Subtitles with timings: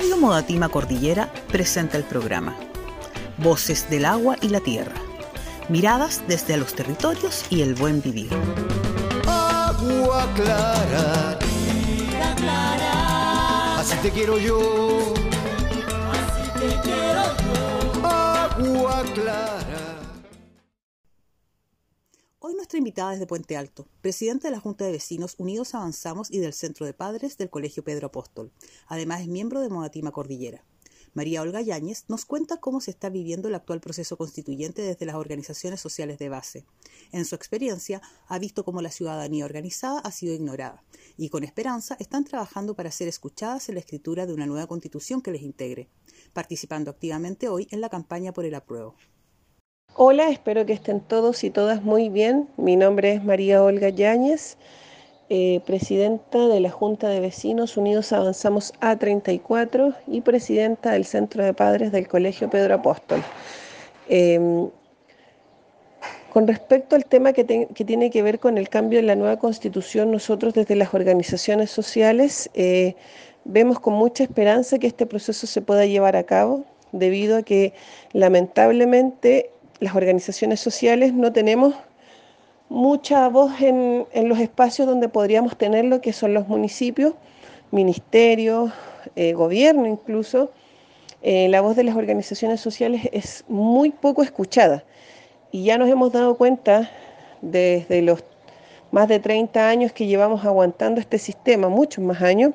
[0.00, 2.56] Radio Modatima Cordillera presenta el programa
[3.38, 4.94] Voces del agua y la tierra.
[5.68, 8.30] Miradas desde los territorios y el buen vivir.
[9.26, 11.38] Agua clara,
[12.36, 15.14] clara, así te quiero yo.
[22.38, 26.30] Hoy nuestra invitada es de Puente Alto, presidente de la Junta de Vecinos Unidos Avanzamos
[26.30, 28.52] y del Centro de Padres del Colegio Pedro Apóstol.
[28.88, 30.62] Además es miembro de Modatima Cordillera.
[31.14, 35.16] María Olga Yáñez nos cuenta cómo se está viviendo el actual proceso constituyente desde las
[35.16, 36.66] organizaciones sociales de base.
[37.10, 40.84] En su experiencia, ha visto cómo la ciudadanía organizada ha sido ignorada
[41.16, 45.20] y con esperanza están trabajando para ser escuchadas en la escritura de una nueva constitución
[45.20, 45.88] que les integre,
[46.32, 48.94] participando activamente hoy en la campaña por el apruebo.
[49.94, 52.48] Hola, espero que estén todos y todas muy bien.
[52.56, 54.56] Mi nombre es María Olga Yáñez,
[55.28, 61.54] eh, presidenta de la Junta de Vecinos Unidos Avanzamos A34 y presidenta del Centro de
[61.54, 63.22] Padres del Colegio Pedro Apóstol.
[64.08, 64.70] Em,
[66.32, 70.12] con respecto al tema que, tiene que ver con el cambio en la nueva constitución,
[70.12, 72.94] nosotros desde las organizaciones sociales eh,
[73.44, 77.72] vemos con mucha esperanza que este proceso se pueda llevar a cabo, debido a que
[78.12, 81.74] lamentablemente las organizaciones sociales no tenemos
[82.68, 87.14] mucha voz en, los espacios donde podríamos tenerlo, que son los municipios,
[87.70, 88.72] ministerios,
[89.16, 90.50] eh, gobierno incluso.
[91.22, 94.84] Eh, la voz de las organizaciones sociales es muy poco escuchada
[95.52, 96.90] y ya nos hemos dado cuenta
[97.42, 98.24] desde los
[98.90, 102.52] más de 30 años que llevamos aguantando este sistema, muchos más años,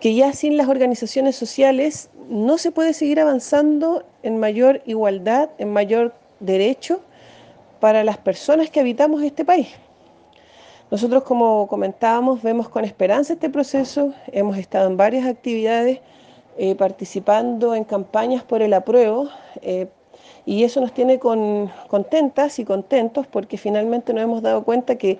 [0.00, 5.72] que ya sin las organizaciones sociales no se puede seguir avanzando en mayor igualdad, en
[5.72, 7.00] mayor derecho
[7.80, 9.68] para las personas que habitamos este país.
[10.90, 16.00] Nosotros, como comentábamos, vemos con esperanza este proceso, hemos estado en varias actividades
[16.58, 19.28] eh, participando en campañas por el apruebo
[19.62, 19.86] eh,
[20.44, 25.18] y eso nos tiene contentas y contentos porque finalmente nos hemos dado cuenta que,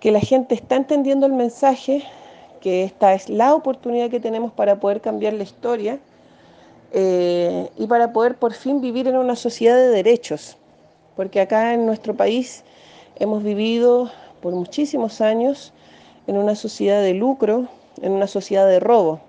[0.00, 2.02] que la gente está entendiendo el mensaje,
[2.58, 5.98] que esta es la oportunidad que tenemos para poder cambiar la historia
[6.92, 10.56] eh, y para poder por fin vivir en una sociedad de derechos,
[11.16, 12.64] porque acá en nuestro país
[13.16, 14.10] hemos vivido
[14.40, 15.72] por muchísimos años
[16.26, 17.68] en una sociedad de lucro,
[18.00, 19.20] en una sociedad de robo.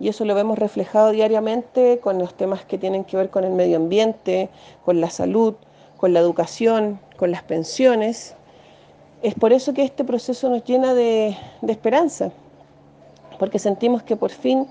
[0.00, 3.52] Y eso lo vemos reflejado diariamente con los temas que tienen que ver con el
[3.52, 4.48] medio ambiente,
[4.84, 5.54] con la salud,
[5.98, 8.34] con la educación, con las pensiones.
[9.22, 11.36] Es por eso que este proceso nos llena de
[11.68, 12.32] esperanza,
[13.40, 14.66] porque sentimos que por fin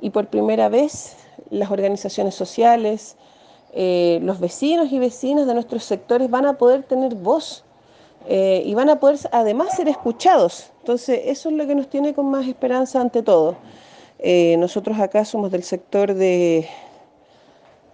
[0.00, 1.18] y por primera vez
[1.50, 3.16] las organizaciones sociales,
[3.74, 7.64] eh, los vecinos y vecinas de nuestros sectores van a poder tener voz
[8.26, 10.72] eh, y van a poder además ser escuchados.
[10.80, 13.56] Entonces, eso es lo que nos tiene con más esperanza ante todo.
[14.20, 16.66] Eh, nosotros acá somos del sector de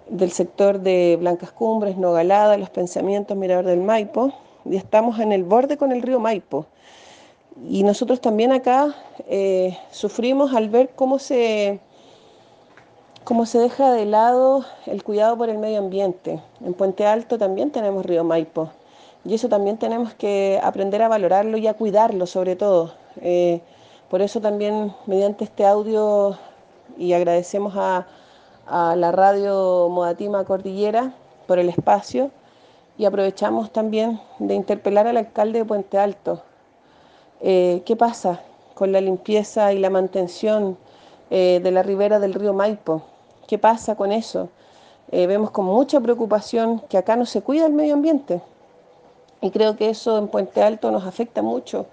[0.09, 4.33] del sector de Blancas Cumbres, Nogalada, Los Pensamientos, Mirador del Maipo,
[4.65, 6.67] y estamos en el borde con el río Maipo.
[7.63, 8.95] Y nosotros también acá
[9.29, 11.81] eh, sufrimos al ver cómo se,
[13.23, 16.43] cómo se deja de lado el cuidado por el medio ambiente.
[16.65, 18.71] En Puente Alto también tenemos río Maipo
[19.25, 22.93] y eso también tenemos que aprender a valorarlo y a cuidarlo sobre todo.
[23.21, 23.61] Eh,
[24.11, 26.37] por eso también mediante este audio
[26.99, 28.07] y agradecemos a,
[28.67, 31.15] a la radio Modatima Cordillera
[31.47, 32.31] por el espacio
[32.99, 36.43] y aprovechamos también de interpelar al alcalde de Puente Alto,
[37.47, 38.41] eh, ¿Qué pasa
[38.73, 40.79] con la limpieza y la mantención
[41.29, 43.03] eh, de la ribera del río Maipo?
[43.47, 44.49] ¿Qué pasa con eso?
[45.13, 48.41] Eh, vemos con mucha preocupación que acá no se cuida el medio ambiente.
[49.43, 51.85] Y creo que eso en Puente Alto nos afecta mucho,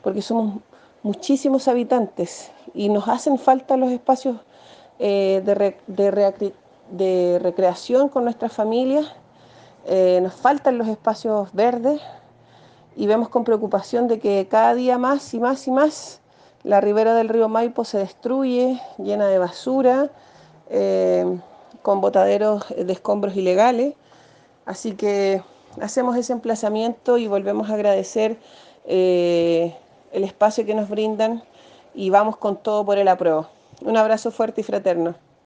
[0.00, 0.60] porque somos
[1.02, 4.36] muchísimos habitantes y nos hacen falta los espacios
[5.00, 9.06] de, de, recreación con nuestras familias,
[10.22, 12.00] nos faltan los espacios verdes,
[12.96, 16.20] y vemos con preocupación de que cada día más y más y más
[16.62, 20.10] la ribera del río Maipo se destruye, llena de basura,
[20.68, 21.24] eh,
[21.82, 23.94] con botaderos de escombros ilegales.
[24.66, 25.42] Así que
[25.80, 28.38] hacemos ese emplazamiento y volvemos a agradecer
[28.84, 29.74] eh,
[30.12, 31.42] el espacio que nos brindan
[31.94, 33.48] y vamos con todo por el apruebo.
[33.82, 35.14] Un abrazo fuerte y fraterno.